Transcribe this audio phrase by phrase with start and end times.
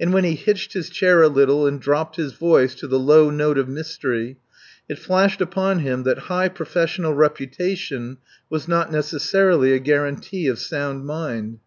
[0.00, 3.30] And when he hitched his chair a little and dropped his voice to the low
[3.30, 4.38] note of mystery,
[4.88, 8.16] it flashed upon me that high professional reputation
[8.50, 11.60] was not necessarily a guarantee of sound mind.